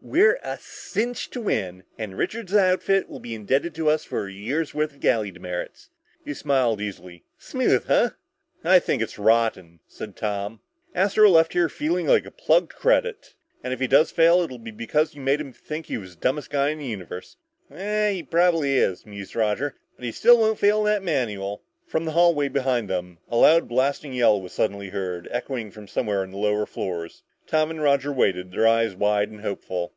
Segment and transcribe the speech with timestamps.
[0.00, 4.32] We're a cinch to win and Richards' outfit will be indebted to us for a
[4.32, 5.90] year's worth of galley demerits."
[6.24, 7.24] He smiled easily.
[7.36, 8.10] "Smooth, huh?"
[8.64, 10.60] "I think it's rotten," said Tom.
[10.94, 13.34] "Astro left here feeling like a plugged credit!
[13.62, 16.22] And if he does fail, it'll be because you made him think he was the
[16.22, 17.36] dumbest guy in the universe!"
[17.68, 22.48] "He probably is," mused Roger, "but he still won't fail that manual." From the hallway
[22.48, 26.64] behind them, a loud blasting yell was suddenly heard, echoing from somewhere on the lower
[26.64, 27.24] floors.
[27.46, 29.94] Tom and Roger waited, their eyes wide and hopeful.